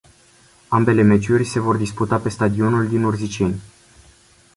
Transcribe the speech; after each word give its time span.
Ambele 0.67 1.01
meciuri 1.01 1.43
se 1.43 1.59
vor 1.59 1.77
disputa 1.77 2.17
pe 2.19 2.29
stadionul 2.29 2.87
din 2.87 3.03
Urziceni. 3.03 3.61